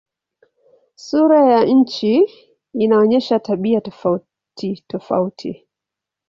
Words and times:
Sura 0.95 1.47
ya 1.49 1.65
nchi 1.65 2.29
inaonyesha 2.73 3.39
tabia 3.39 3.81
tofautitofauti. 3.81 5.67